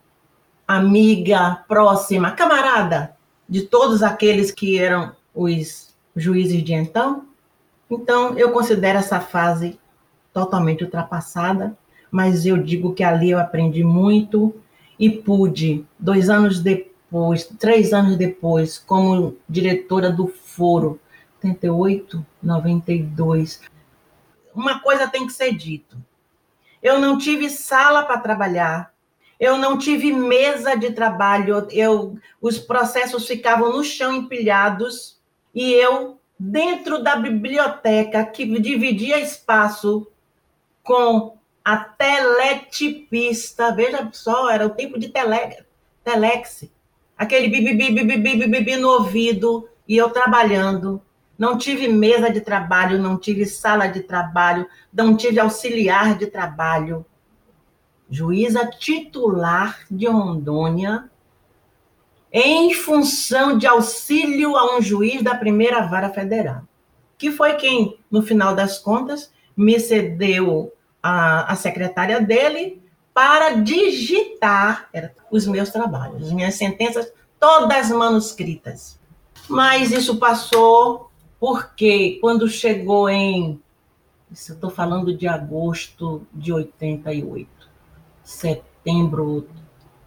amiga, 0.67 1.65
próxima, 1.69 2.33
camarada 2.33 3.17
de 3.49 3.63
todos 3.63 4.03
aqueles 4.03 4.51
que 4.51 4.79
eram 4.79 5.13
os 5.35 5.95
juízes 6.17 6.63
de 6.63 6.73
então. 6.73 7.27
Então, 7.91 8.39
eu 8.39 8.53
considero 8.53 8.99
essa 8.99 9.21
fase 9.21 9.79
totalmente 10.33 10.85
ultrapassada, 10.85 11.77
mas 12.11 12.47
eu 12.47 12.57
digo 12.57 12.95
que 12.95 13.05
ali 13.05 13.31
eu 13.31 13.39
aprendi 13.39 13.85
muito 13.85 14.55
e 14.99 15.11
pude, 15.11 15.85
dois 15.99 16.31
anos 16.31 16.61
depois, 16.61 17.45
três 17.59 17.93
anos 17.93 18.17
depois, 18.17 18.79
como 18.79 19.37
diretora 19.49 20.11
do 20.11 20.27
Foro, 20.27 20.99
88, 21.37 22.25
92. 22.43 23.61
Uma 24.55 24.81
coisa 24.81 25.09
tem 25.09 25.27
que 25.27 25.33
ser 25.33 25.53
dito. 25.53 25.97
Eu 26.83 26.99
não 26.99 27.17
tive 27.17 27.49
sala 27.49 28.03
para 28.03 28.19
trabalhar, 28.19 28.93
eu 29.39 29.57
não 29.57 29.77
tive 29.77 30.13
mesa 30.13 30.77
de 30.77 30.93
trabalho, 30.93 31.67
eu, 31.71 32.17
os 32.41 32.59
processos 32.59 33.27
ficavam 33.27 33.73
no 33.73 33.83
chão 33.83 34.15
empilhados. 34.15 35.21
E 35.55 35.73
eu, 35.73 36.19
dentro 36.39 37.03
da 37.03 37.17
biblioteca, 37.17 38.25
que 38.25 38.45
dividia 38.61 39.19
espaço 39.19 40.07
com 40.83 41.37
a 41.65 41.77
teletipista, 41.77 43.75
veja 43.75 44.09
só, 44.13 44.51
era 44.51 44.67
o 44.67 44.71
tempo 44.71 44.99
de 44.99 45.09
tele, 45.09 45.65
telex, 46.03 46.65
aquele 47.17 47.49
bibi, 47.49 47.75
bibi, 47.75 48.05
bibi, 48.05 48.17
bibi, 48.17 48.47
bibi 48.47 48.77
no 48.77 48.91
ouvido, 48.91 49.69
e 49.87 49.97
eu 49.97 50.11
trabalhando. 50.11 51.03
Não 51.39 51.57
tive 51.57 51.89
mesa 51.89 52.31
de 52.31 52.41
trabalho, 52.41 52.99
não 52.99 53.19
tive 53.19 53.47
sala 53.47 53.87
de 53.87 54.01
trabalho, 54.01 54.67
não 54.93 55.17
tive 55.17 55.41
auxiliar 55.41 56.17
de 56.17 56.27
trabalho 56.27 57.05
juíza 58.13 58.67
titular 58.67 59.81
de 59.91 60.07
Rondônia, 60.07 61.11
em 62.31 62.75
função 62.75 63.57
de 63.57 63.67
auxílio 63.67 64.55
a 64.55 64.77
um 64.77 64.83
juiz 64.83 65.23
da 65.23 65.35
primeira 65.35 65.87
vara 65.87 66.11
federal, 66.11 66.63
que 67.17 67.31
foi 67.31 67.55
quem, 67.55 67.99
no 68.11 68.23
final 68.23 68.55
das 68.55 68.79
contas, 68.79 69.33
me 69.57 69.81
cedeu 69.81 70.71
a, 71.03 71.53
a 71.53 71.57
secretária 71.57 72.21
dele 72.21 72.83
para 73.15 73.55
digitar 73.55 74.91
os 75.31 75.47
meus 75.47 75.71
trabalhos, 75.71 76.27
as 76.27 76.33
minhas 76.33 76.55
sentenças, 76.55 77.11
todas 77.41 77.91
manuscritas. 77.91 79.01
Mas 79.49 79.91
isso 79.91 80.19
passou 80.19 81.11
porque 81.43 82.19
quando 82.21 82.47
chegou 82.47 83.11
em. 83.11 83.61
Isso 84.31 84.53
eu 84.53 84.55
estou 84.55 84.71
falando 84.71 85.13
de 85.13 85.27
agosto 85.27 86.25
de 86.33 86.53
88, 86.53 87.49
setembro, 88.23 89.45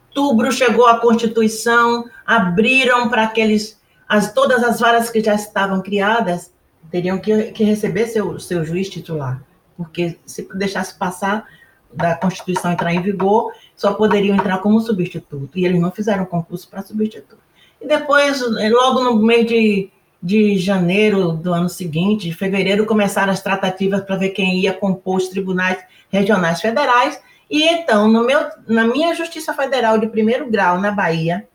outubro 0.08 0.50
chegou 0.50 0.88
a 0.88 0.98
Constituição, 0.98 2.06
abriram 2.26 3.10
para 3.10 3.24
aqueles. 3.24 3.78
As, 4.08 4.32
todas 4.32 4.64
as 4.64 4.80
varas 4.80 5.10
que 5.10 5.22
já 5.22 5.36
estavam 5.36 5.82
criadas 5.82 6.54
teriam 6.90 7.20
que, 7.20 7.52
que 7.52 7.66
receber 7.66 8.08
seu, 8.08 8.40
seu 8.40 8.64
juiz 8.64 8.88
titular, 8.88 9.44
porque 9.76 10.18
se 10.26 10.48
deixasse 10.56 10.98
passar 10.98 11.46
da 11.94 12.16
Constituição 12.16 12.72
entrar 12.72 12.94
em 12.94 13.02
vigor, 13.02 13.52
só 13.76 13.94
poderiam 13.94 14.38
entrar 14.38 14.60
como 14.60 14.80
substituto, 14.80 15.60
e 15.60 15.66
eles 15.66 15.82
não 15.82 15.92
fizeram 15.92 16.26
concurso 16.26 16.70
para 16.70 16.82
substituto. 16.82 17.44
E 17.82 17.86
depois, 17.86 18.40
logo 18.72 19.04
no 19.04 19.18
mês 19.18 19.46
de, 19.46 19.92
de 20.26 20.58
janeiro 20.58 21.34
do 21.34 21.54
ano 21.54 21.70
seguinte, 21.70 22.28
de 22.28 22.34
fevereiro, 22.36 22.88
começaram 22.88 23.32
as 23.32 23.44
tratativas 23.44 24.02
para 24.02 24.16
ver 24.16 24.30
quem 24.30 24.60
ia 24.60 24.74
compor 24.74 25.18
os 25.18 25.28
tribunais 25.28 25.78
regionais 26.10 26.60
federais, 26.60 27.22
e 27.48 27.62
então, 27.62 28.08
no 28.08 28.26
meu, 28.26 28.40
na 28.68 28.88
minha 28.88 29.14
Justiça 29.14 29.54
Federal 29.54 30.00
de 30.00 30.08
primeiro 30.08 30.50
grau, 30.50 30.80
na 30.82 30.90
Bahia, 30.90 31.48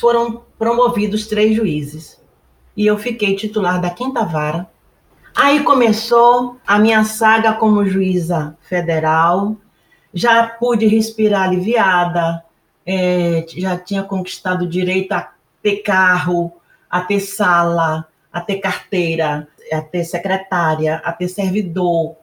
foram 0.00 0.42
promovidos 0.58 1.28
três 1.28 1.54
juízes 1.54 2.20
e 2.76 2.84
eu 2.84 2.98
fiquei 2.98 3.36
titular 3.36 3.80
da 3.80 3.90
quinta 3.90 4.24
vara. 4.24 4.68
Aí 5.32 5.62
começou 5.62 6.56
a 6.66 6.76
minha 6.80 7.04
saga 7.04 7.52
como 7.52 7.86
juíza 7.86 8.56
federal. 8.62 9.56
Já 10.12 10.46
pude 10.46 10.86
respirar 10.86 11.42
aliviada, 11.42 12.42
é, 12.84 13.46
já 13.56 13.78
tinha 13.78 14.02
conquistado 14.02 14.62
o 14.62 14.68
direito 14.68 15.12
a 15.12 15.32
ter 15.62 15.76
carro, 15.76 16.52
a 16.92 17.00
ter 17.00 17.20
sala, 17.20 18.06
a 18.30 18.40
ter 18.42 18.58
carteira, 18.58 19.48
a 19.72 19.80
ter 19.80 20.04
secretária, 20.04 20.96
a 21.02 21.10
ter 21.10 21.26
servidor. 21.26 22.16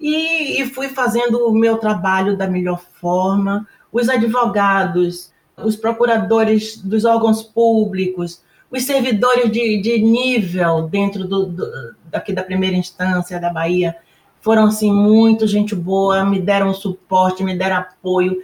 E, 0.00 0.62
e 0.62 0.66
fui 0.70 0.88
fazendo 0.88 1.46
o 1.46 1.52
meu 1.52 1.76
trabalho 1.76 2.34
da 2.34 2.48
melhor 2.48 2.82
forma. 3.00 3.68
Os 3.92 4.08
advogados, 4.08 5.30
os 5.58 5.76
procuradores 5.76 6.78
dos 6.78 7.04
órgãos 7.04 7.42
públicos, 7.42 8.42
os 8.70 8.82
servidores 8.84 9.52
de, 9.52 9.80
de 9.82 9.98
nível 10.02 10.88
dentro 10.88 11.28
do, 11.28 11.46
do, 11.46 11.94
daqui 12.06 12.32
da 12.32 12.42
primeira 12.42 12.76
instância 12.76 13.38
da 13.38 13.50
Bahia 13.52 13.94
foram 14.40 14.64
assim 14.64 14.92
muito 14.92 15.46
gente 15.46 15.74
boa, 15.74 16.24
me 16.24 16.40
deram 16.40 16.72
suporte, 16.72 17.44
me 17.44 17.56
deram 17.56 17.76
apoio. 17.76 18.38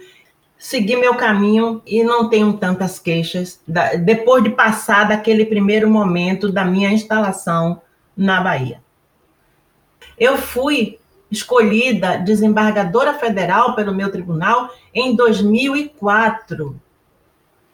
Segui 0.63 0.95
meu 0.95 1.15
caminho 1.15 1.81
e 1.87 2.03
não 2.03 2.29
tenho 2.29 2.53
tantas 2.53 2.99
queixas 2.99 3.59
da, 3.67 3.95
depois 3.95 4.43
de 4.43 4.51
passar 4.51 5.07
daquele 5.07 5.45
primeiro 5.45 5.89
momento 5.89 6.51
da 6.51 6.63
minha 6.63 6.91
instalação 6.91 7.81
na 8.15 8.39
Bahia. 8.41 8.79
Eu 10.19 10.37
fui 10.37 10.99
escolhida 11.31 12.17
desembargadora 12.17 13.15
federal 13.15 13.73
pelo 13.73 13.95
meu 13.95 14.11
tribunal 14.11 14.69
em 14.93 15.15
2004 15.15 16.79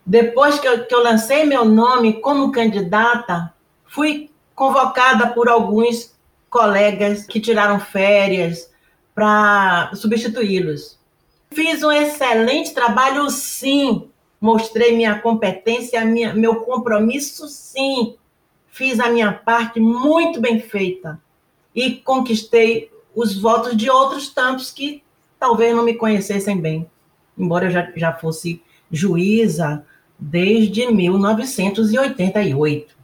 depois 0.08 0.58
que 0.58 0.66
eu, 0.66 0.86
que 0.86 0.96
eu 0.96 1.04
lancei 1.04 1.44
meu 1.44 1.66
nome 1.66 2.22
como 2.22 2.50
candidata, 2.50 3.54
fui 3.86 4.32
convocada 4.56 5.28
por 5.28 5.50
alguns 5.50 6.16
colegas 6.50 7.26
que 7.26 7.42
tiraram 7.42 7.78
férias 7.78 8.72
para 9.14 9.92
substituí-los. 9.94 10.97
Fiz 11.52 11.84
um 11.84 11.92
excelente 11.92 12.74
trabalho, 12.74 13.30
sim. 13.30 14.10
Mostrei 14.40 14.96
minha 14.96 15.20
competência, 15.20 16.06
minha, 16.06 16.34
meu 16.34 16.62
compromisso, 16.62 17.48
sim. 17.48 18.16
Fiz 18.68 19.00
a 19.00 19.10
minha 19.10 19.32
parte 19.32 19.80
muito 19.80 20.40
bem 20.40 20.60
feita 20.60 21.20
e 21.74 21.96
conquistei 21.96 22.92
os 23.16 23.40
votos 23.40 23.76
de 23.76 23.90
outros 23.90 24.30
tantos 24.30 24.72
que 24.72 25.02
talvez 25.40 25.76
não 25.76 25.84
me 25.84 25.96
conhecessem 25.96 26.60
bem, 26.60 26.88
embora 27.38 27.66
eu 27.66 27.72
já, 27.72 27.92
já 27.96 28.14
fosse 28.14 28.62
juíza, 28.92 29.84
desde 30.20 30.92
1988. 30.92 32.96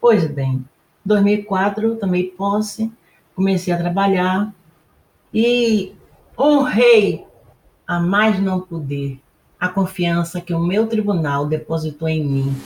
Pois 0.00 0.26
bem, 0.26 0.64
2004 1.04 1.96
tomei 1.96 2.24
posse, 2.24 2.90
comecei 3.34 3.72
a 3.72 3.78
trabalhar 3.78 4.54
e 5.32 5.94
honrei 6.38 7.24
a 7.86 8.00
mais 8.00 8.40
não 8.40 8.60
poder 8.60 9.20
a 9.60 9.68
confiança 9.68 10.40
que 10.40 10.52
o 10.52 10.58
meu 10.58 10.86
tribunal 10.86 11.46
depositou 11.46 12.08
em 12.08 12.24
mim. 12.24 12.56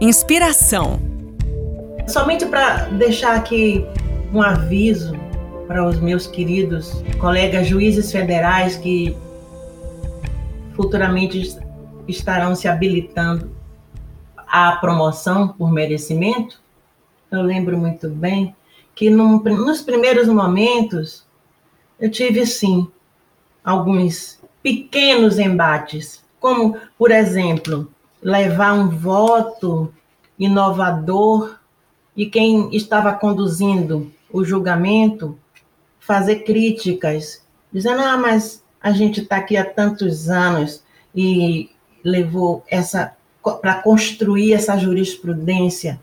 Inspiração. 0.00 1.00
Somente 2.06 2.46
para 2.46 2.88
deixar 2.90 3.36
aqui 3.36 3.84
um 4.32 4.42
aviso 4.42 5.12
para 5.66 5.86
os 5.86 6.00
meus 6.00 6.26
queridos 6.26 7.02
colegas 7.20 7.66
juízes 7.66 8.10
federais 8.10 8.76
que 8.76 9.16
futuramente 10.74 11.58
estarão 12.06 12.54
se 12.54 12.68
habilitando 12.68 13.50
à 14.36 14.72
promoção 14.76 15.48
por 15.48 15.70
merecimento. 15.70 16.60
Eu 17.30 17.42
lembro 17.42 17.76
muito 17.76 18.08
bem 18.08 18.54
que 18.94 19.10
num, 19.10 19.38
nos 19.42 19.82
primeiros 19.82 20.28
momentos 20.28 21.27
eu 22.00 22.10
tive 22.10 22.46
sim 22.46 22.88
alguns 23.64 24.38
pequenos 24.62 25.38
embates, 25.38 26.24
como, 26.40 26.76
por 26.96 27.10
exemplo, 27.10 27.92
levar 28.22 28.72
um 28.72 28.88
voto 28.88 29.92
inovador 30.38 31.58
e 32.16 32.26
quem 32.26 32.74
estava 32.74 33.12
conduzindo 33.12 34.10
o 34.30 34.44
julgamento 34.44 35.38
fazer 35.98 36.44
críticas, 36.44 37.42
dizendo: 37.72 38.00
ah, 38.00 38.16
mas 38.16 38.62
a 38.80 38.92
gente 38.92 39.20
está 39.20 39.36
aqui 39.36 39.56
há 39.56 39.64
tantos 39.64 40.28
anos 40.28 40.82
e 41.14 41.70
levou 42.04 42.64
essa 42.68 43.16
para 43.60 43.82
construir 43.82 44.52
essa 44.52 44.76
jurisprudência 44.76 46.00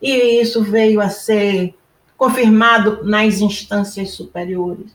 e 0.00 0.40
isso 0.40 0.62
veio 0.62 1.00
a 1.00 1.08
ser 1.08 1.74
confirmado 2.16 3.04
nas 3.04 3.40
instâncias 3.40 4.10
superiores. 4.10 4.94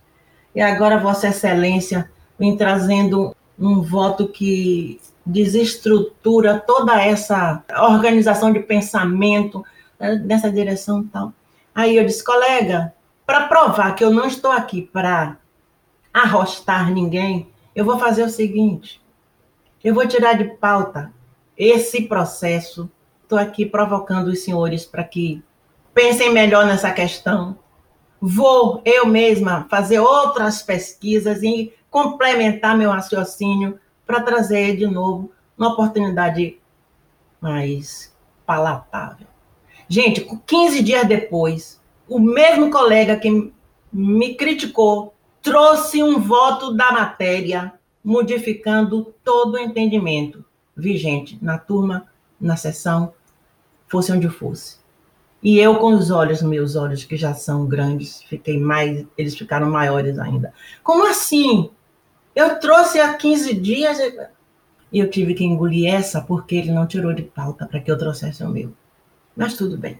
E 0.55 0.61
agora 0.61 0.99
Vossa 0.99 1.29
Excelência 1.29 2.09
vem 2.37 2.57
trazendo 2.57 3.35
um 3.57 3.81
voto 3.81 4.27
que 4.27 4.99
desestrutura 5.25 6.59
toda 6.59 7.01
essa 7.01 7.63
organização 7.77 8.51
de 8.51 8.59
pensamento 8.59 9.63
né, 9.99 10.15
nessa 10.15 10.51
direção 10.51 11.03
tal. 11.03 11.31
Aí 11.73 11.95
eu 11.95 12.05
disse, 12.05 12.23
colega, 12.23 12.93
para 13.25 13.47
provar 13.47 13.95
que 13.95 14.03
eu 14.03 14.11
não 14.11 14.25
estou 14.25 14.51
aqui 14.51 14.81
para 14.81 15.37
arrostar 16.13 16.91
ninguém, 16.91 17.47
eu 17.75 17.85
vou 17.85 17.97
fazer 17.97 18.23
o 18.23 18.29
seguinte: 18.29 19.01
eu 19.83 19.93
vou 19.93 20.07
tirar 20.07 20.33
de 20.33 20.45
pauta 20.45 21.13
esse 21.57 22.03
processo. 22.03 22.89
Estou 23.23 23.39
aqui 23.39 23.65
provocando 23.65 24.27
os 24.27 24.43
senhores 24.43 24.85
para 24.85 25.03
que 25.03 25.41
pensem 25.93 26.33
melhor 26.33 26.65
nessa 26.65 26.91
questão. 26.91 27.57
Vou 28.21 28.83
eu 28.85 29.07
mesma 29.07 29.65
fazer 29.67 29.99
outras 29.99 30.61
pesquisas 30.61 31.41
e 31.41 31.73
complementar 31.89 32.77
meu 32.77 32.91
raciocínio 32.91 33.79
para 34.05 34.21
trazer 34.21 34.77
de 34.77 34.85
novo 34.85 35.31
uma 35.57 35.73
oportunidade 35.73 36.59
mais 37.41 38.15
palatável. 38.45 39.25
Gente, 39.89 40.27
15 40.45 40.83
dias 40.83 41.07
depois, 41.07 41.81
o 42.07 42.19
mesmo 42.19 42.69
colega 42.69 43.17
que 43.17 43.51
me 43.91 44.35
criticou 44.35 45.13
trouxe 45.41 46.03
um 46.03 46.19
voto 46.19 46.73
da 46.73 46.91
matéria, 46.91 47.73
modificando 48.03 49.13
todo 49.23 49.55
o 49.55 49.59
entendimento 49.59 50.45
vigente 50.77 51.37
na 51.41 51.57
turma, 51.57 52.07
na 52.39 52.55
sessão, 52.55 53.13
fosse 53.87 54.11
onde 54.11 54.29
fosse. 54.29 54.80
E 55.43 55.57
eu, 55.57 55.75
com 55.77 55.95
os 55.95 56.11
olhos, 56.11 56.41
meus 56.43 56.75
olhos, 56.75 57.03
que 57.03 57.17
já 57.17 57.33
são 57.33 57.65
grandes, 57.65 58.21
fiquei 58.23 58.59
mais, 58.59 59.05
eles 59.17 59.35
ficaram 59.35 59.69
maiores 59.69 60.19
ainda. 60.19 60.53
Como 60.83 61.07
assim? 61.07 61.71
Eu 62.35 62.59
trouxe 62.59 62.99
há 62.99 63.13
15 63.15 63.53
dias 63.55 63.97
e 64.91 64.99
eu 64.99 65.09
tive 65.09 65.33
que 65.33 65.43
engolir 65.43 65.93
essa 65.93 66.21
porque 66.21 66.55
ele 66.55 66.71
não 66.71 66.85
tirou 66.85 67.11
de 67.13 67.23
pauta 67.23 67.65
para 67.65 67.79
que 67.79 67.91
eu 67.91 67.97
trouxesse 67.97 68.43
o 68.43 68.49
meu. 68.49 68.71
Mas 69.35 69.55
tudo 69.55 69.77
bem. 69.77 69.99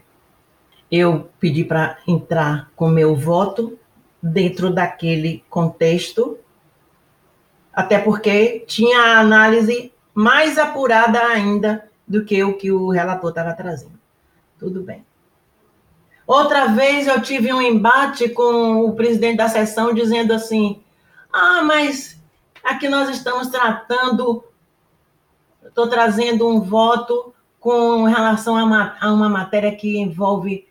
Eu 0.90 1.30
pedi 1.40 1.64
para 1.64 1.98
entrar 2.06 2.70
com 2.76 2.88
meu 2.88 3.16
voto 3.16 3.78
dentro 4.22 4.72
daquele 4.72 5.42
contexto, 5.50 6.38
até 7.72 7.98
porque 7.98 8.60
tinha 8.60 8.98
a 9.00 9.20
análise 9.20 9.92
mais 10.14 10.58
apurada 10.58 11.18
ainda 11.18 11.90
do 12.06 12.24
que 12.24 12.44
o 12.44 12.56
que 12.56 12.70
o 12.70 12.90
relator 12.90 13.30
estava 13.30 13.54
trazendo. 13.54 13.98
Tudo 14.58 14.82
bem. 14.82 15.04
Outra 16.26 16.68
vez 16.68 17.06
eu 17.06 17.20
tive 17.20 17.52
um 17.52 17.60
embate 17.60 18.28
com 18.28 18.84
o 18.84 18.94
presidente 18.94 19.38
da 19.38 19.48
sessão 19.48 19.92
dizendo 19.92 20.32
assim: 20.32 20.82
ah, 21.32 21.62
mas 21.62 22.20
aqui 22.62 22.88
nós 22.88 23.08
estamos 23.08 23.48
tratando, 23.48 24.44
estou 25.64 25.88
trazendo 25.88 26.48
um 26.48 26.60
voto 26.60 27.34
com 27.58 28.04
relação 28.04 28.56
a 28.56 28.64
uma, 28.64 28.96
a 29.00 29.12
uma 29.12 29.28
matéria 29.28 29.74
que 29.74 29.98
envolve 29.98 30.68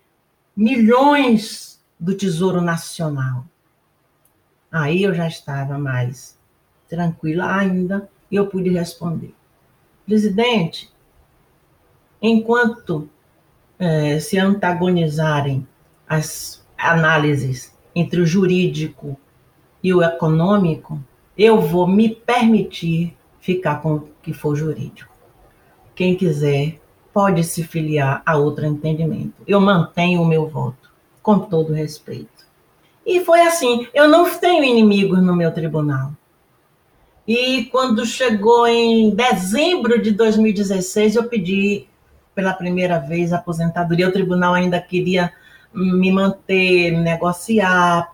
milhões 0.56 1.82
do 2.00 2.16
Tesouro 2.16 2.62
Nacional. 2.62 3.46
Aí 4.72 5.04
eu 5.04 5.14
já 5.14 5.28
estava 5.28 5.78
mais 5.78 6.38
tranquila 6.90 7.56
ainda 7.56 8.10
e 8.30 8.36
eu 8.36 8.48
pude 8.48 8.70
responder. 8.70 9.34
Presidente, 10.06 10.92
enquanto 12.22 13.10
é, 13.82 14.20
se 14.20 14.38
antagonizarem 14.38 15.68
as 16.08 16.64
análises 16.78 17.76
entre 17.96 18.22
o 18.22 18.26
jurídico 18.28 19.18
e 19.82 19.92
o 19.92 20.04
econômico, 20.04 21.02
eu 21.36 21.60
vou 21.60 21.88
me 21.88 22.08
permitir 22.08 23.18
ficar 23.40 23.82
com 23.82 23.96
o 23.96 24.08
que 24.22 24.34
for 24.34 24.56
jurídico. 24.56 25.12
Quem 25.96 26.16
quiser 26.16 26.80
pode 27.12 27.44
se 27.44 27.64
filiar 27.64 28.22
a 28.24 28.38
outro 28.38 28.68
entendimento. 28.68 29.34
Eu 29.48 29.60
mantenho 29.60 30.22
o 30.22 30.28
meu 30.28 30.48
voto, 30.48 30.92
com 31.24 31.40
todo 31.40 31.74
respeito. 31.74 32.46
E 33.04 33.26
foi 33.26 33.42
assim, 33.42 33.88
eu 33.96 34.08
não 34.08 34.30
tenho 34.30 34.64
inimigos 34.64 35.24
no 35.24 35.36
meu 35.36 35.52
tribunal. 35.52 36.12
E 37.28 37.66
quando 37.66 38.06
chegou 38.06 38.68
em 38.68 39.10
dezembro 39.10 40.00
de 40.00 40.12
2016, 40.12 41.16
eu 41.16 41.24
pedi 41.24 41.88
pela 42.34 42.54
primeira 42.54 43.00
vez 43.00 43.34
a 43.34 43.38
aposentadoria. 43.38 44.08
O 44.08 44.12
tribunal 44.12 44.54
ainda 44.54 44.80
queria 44.80 45.32
me 45.74 46.12
manter, 46.12 46.92
negociar. 46.92 48.12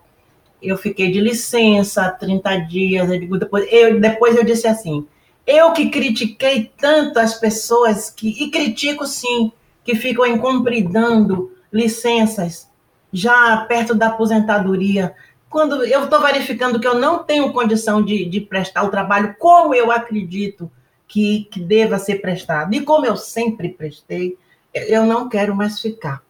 Eu 0.62 0.76
fiquei 0.76 1.10
de 1.10 1.20
licença 1.20 2.10
30 2.10 2.56
dias. 2.66 3.10
Eu 3.10 3.18
digo, 3.18 3.38
depois, 3.38 3.66
eu, 3.70 4.00
depois 4.00 4.36
eu 4.36 4.44
disse 4.44 4.66
assim: 4.66 5.06
eu 5.46 5.72
que 5.72 5.88
critiquei 5.88 6.70
tanto 6.76 7.18
as 7.18 7.40
pessoas 7.40 8.10
que, 8.10 8.28
e 8.42 8.50
critico 8.50 9.06
sim, 9.06 9.50
que 9.82 9.94
ficam 9.94 10.26
incumpridando 10.26 11.50
licenças 11.72 12.68
já 13.10 13.56
perto 13.66 13.94
da 13.94 14.08
aposentadoria, 14.08 15.14
quando 15.48 15.82
eu 15.86 16.04
estou 16.04 16.20
verificando 16.20 16.78
que 16.78 16.86
eu 16.86 16.96
não 16.96 17.24
tenho 17.24 17.50
condição 17.52 18.02
de, 18.02 18.26
de 18.26 18.42
prestar 18.42 18.82
o 18.82 18.90
trabalho 18.90 19.34
como 19.38 19.74
eu 19.74 19.90
acredito 19.90 20.70
que, 21.08 21.48
que 21.50 21.58
deva 21.58 21.98
ser 21.98 22.16
prestado, 22.20 22.74
e 22.74 22.82
como 22.82 23.06
eu 23.06 23.16
sempre 23.16 23.70
prestei, 23.70 24.36
eu 24.72 25.06
não 25.06 25.28
quero 25.28 25.56
mais 25.56 25.80
ficar. 25.80 26.22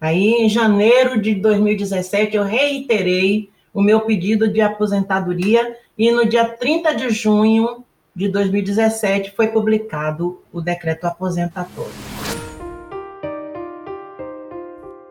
Aí, 0.00 0.44
em 0.44 0.48
janeiro 0.48 1.20
de 1.20 1.34
2017, 1.34 2.34
eu 2.34 2.42
reiterei 2.42 3.50
o 3.72 3.82
meu 3.82 4.00
pedido 4.00 4.48
de 4.50 4.60
aposentadoria, 4.60 5.76
e 5.96 6.10
no 6.10 6.26
dia 6.26 6.48
30 6.48 6.94
de 6.94 7.10
junho 7.10 7.84
de 8.14 8.28
2017 8.28 9.32
foi 9.36 9.48
publicado 9.48 10.42
o 10.52 10.60
decreto 10.60 11.04
aposentatório. 11.04 11.92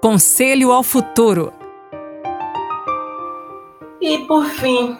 Conselho 0.02 0.72
ao 0.72 0.84
futuro. 0.84 1.54
E 4.02 4.20
por 4.20 4.46
fim, 4.46 4.98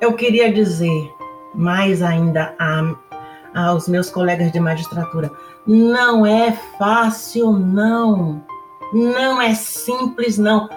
eu 0.00 0.12
queria 0.14 0.52
dizer 0.52 1.10
mais 1.54 2.02
ainda 2.02 2.54
a, 2.58 2.94
aos 3.54 3.88
meus 3.88 4.10
colegas 4.10 4.52
de 4.52 4.60
magistratura: 4.60 5.30
não 5.66 6.24
é 6.24 6.52
fácil, 6.78 7.52
não. 7.52 8.44
Não 8.92 9.40
é 9.40 9.54
simples, 9.54 10.36
não. 10.36 10.68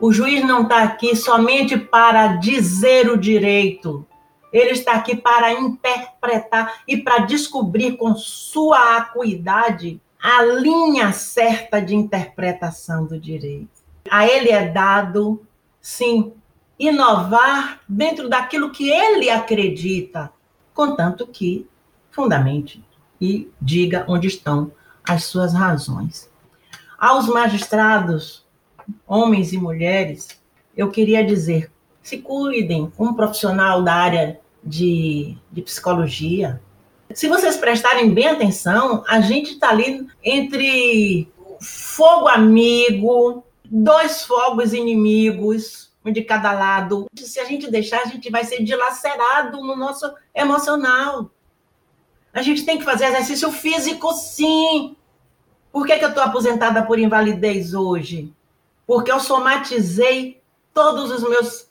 O 0.00 0.12
juiz 0.12 0.44
não 0.44 0.62
está 0.62 0.82
aqui 0.82 1.14
somente 1.14 1.76
para 1.76 2.36
dizer 2.38 3.10
o 3.10 3.16
direito. 3.16 4.06
Ele 4.52 4.70
está 4.70 4.92
aqui 4.92 5.16
para 5.16 5.52
interpretar 5.52 6.82
e 6.86 6.96
para 6.96 7.24
descobrir 7.24 7.96
com 7.96 8.14
sua 8.14 8.96
acuidade 8.96 10.00
a 10.22 10.42
linha 10.42 11.12
certa 11.12 11.80
de 11.80 11.94
interpretação 11.94 13.06
do 13.06 13.18
direito. 13.18 13.82
A 14.10 14.26
ele 14.26 14.50
é 14.50 14.68
dado, 14.68 15.44
sim, 15.80 16.32
inovar 16.78 17.80
dentro 17.88 18.28
daquilo 18.28 18.70
que 18.70 18.90
ele 18.90 19.30
acredita, 19.30 20.32
contanto 20.74 21.26
que 21.26 21.66
fundamente 22.12 22.84
e 23.20 23.50
diga 23.60 24.04
onde 24.06 24.28
estão 24.28 24.70
as 25.02 25.24
suas 25.24 25.52
razões. 25.52 26.30
Aos 26.96 27.26
magistrados, 27.26 28.46
homens 29.06 29.52
e 29.52 29.58
mulheres, 29.58 30.40
eu 30.76 30.90
queria 30.90 31.24
dizer: 31.24 31.72
se 32.00 32.18
cuidem, 32.18 32.92
um 32.96 33.14
profissional 33.14 33.82
da 33.82 33.94
área 33.94 34.40
de, 34.62 35.36
de 35.50 35.62
psicologia. 35.62 36.60
Se 37.12 37.28
vocês 37.28 37.56
prestarem 37.56 38.14
bem 38.14 38.28
atenção, 38.28 39.04
a 39.06 39.20
gente 39.20 39.54
está 39.54 39.70
ali 39.70 40.06
entre 40.22 41.28
fogo 41.60 42.28
amigo, 42.28 43.44
dois 43.64 44.22
fogos 44.24 44.72
inimigos, 44.72 45.92
um 46.04 46.12
de 46.12 46.22
cada 46.22 46.52
lado. 46.52 47.06
Se 47.14 47.38
a 47.38 47.44
gente 47.44 47.70
deixar, 47.70 48.02
a 48.02 48.06
gente 48.06 48.30
vai 48.30 48.44
ser 48.44 48.62
dilacerado 48.62 49.60
no 49.60 49.76
nosso 49.76 50.12
emocional. 50.34 51.30
A 52.32 52.42
gente 52.42 52.64
tem 52.64 52.78
que 52.78 52.84
fazer 52.84 53.06
exercício 53.06 53.50
físico, 53.52 54.12
sim. 54.14 54.96
Por 55.70 55.86
que, 55.86 55.98
que 55.98 56.04
eu 56.04 56.08
estou 56.08 56.22
aposentada 56.22 56.82
por 56.82 56.98
invalidez 56.98 57.74
hoje? 57.74 58.32
Porque 58.86 59.12
eu 59.12 59.20
somatizei 59.20 60.40
todos 60.72 61.10
os 61.10 61.22
meus 61.28 61.70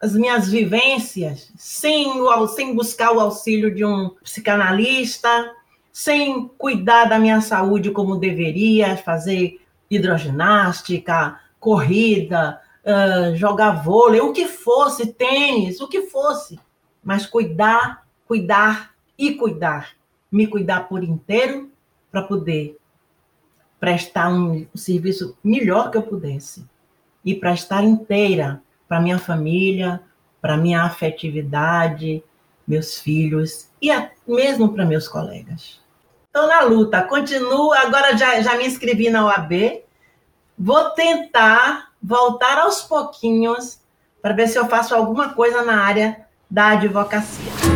as 0.00 0.12
minhas 0.12 0.48
vivências 0.48 1.50
sem, 1.56 2.12
sem 2.54 2.74
buscar 2.74 3.12
o 3.12 3.20
auxílio 3.20 3.74
de 3.74 3.84
um 3.84 4.10
psicanalista, 4.22 5.52
sem 5.90 6.48
cuidar 6.58 7.06
da 7.06 7.18
minha 7.18 7.40
saúde 7.40 7.90
como 7.90 8.18
deveria, 8.18 8.96
fazer 8.98 9.58
hidroginástica, 9.90 11.40
corrida, 11.58 12.60
uh, 12.84 13.34
jogar 13.36 13.82
vôlei, 13.82 14.20
o 14.20 14.32
que 14.32 14.46
fosse, 14.46 15.06
tênis, 15.06 15.80
o 15.80 15.88
que 15.88 16.02
fosse. 16.02 16.60
Mas 17.02 17.24
cuidar, 17.24 18.06
cuidar 18.26 18.95
e 19.18 19.34
cuidar. 19.34 19.96
Me 20.30 20.46
cuidar 20.46 20.88
por 20.88 21.02
inteiro 21.02 21.70
para 22.10 22.22
poder 22.22 22.78
prestar 23.78 24.28
um 24.28 24.66
serviço 24.74 25.36
melhor 25.42 25.90
que 25.90 25.96
eu 25.96 26.02
pudesse. 26.02 26.66
E 27.24 27.34
para 27.34 27.52
estar 27.52 27.84
inteira 27.84 28.62
para 28.88 29.00
minha 29.00 29.18
família, 29.18 30.00
para 30.40 30.56
minha 30.56 30.82
afetividade, 30.82 32.22
meus 32.66 32.98
filhos 33.00 33.68
e 33.80 33.90
mesmo 34.26 34.72
para 34.72 34.84
meus 34.84 35.08
colegas. 35.08 35.80
Estou 36.26 36.46
na 36.48 36.62
luta, 36.62 37.02
continuo. 37.02 37.72
Agora 37.72 38.16
já, 38.16 38.40
já 38.40 38.56
me 38.56 38.66
inscrevi 38.66 39.10
na 39.10 39.24
OAB. 39.26 39.82
Vou 40.58 40.90
tentar 40.90 41.92
voltar 42.02 42.58
aos 42.58 42.82
pouquinhos 42.82 43.80
para 44.20 44.34
ver 44.34 44.48
se 44.48 44.58
eu 44.58 44.66
faço 44.66 44.94
alguma 44.94 45.34
coisa 45.34 45.62
na 45.62 45.82
área 45.82 46.26
da 46.50 46.68
advocacia. 46.70 47.75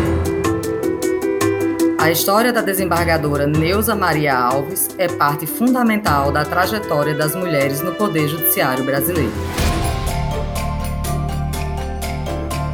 A 2.01 2.11
história 2.11 2.51
da 2.51 2.63
desembargadora 2.63 3.47
Neuza 3.47 3.95
Maria 3.95 4.35
Alves 4.35 4.89
é 4.97 5.07
parte 5.07 5.47
fundamental 5.47 6.33
da 6.33 6.47
trajetória 6.47 7.15
das 7.15 7.37
mulheres 7.37 7.83
no 7.83 7.95
Poder 7.95 8.27
Judiciário 8.27 8.83
brasileiro. 8.83 9.31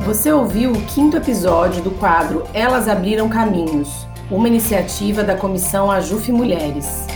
Você 0.05 0.31
ouviu 0.31 0.71
o 0.71 0.81
quinto 0.83 1.17
episódio 1.17 1.83
do 1.83 1.91
quadro 1.91 2.45
Elas 2.55 2.89
Abriram 2.89 3.29
Caminhos, 3.29 4.07
uma 4.31 4.47
iniciativa 4.47 5.25
da 5.25 5.35
Comissão 5.35 5.91
Ajuf 5.91 6.31
Mulheres. 6.31 7.09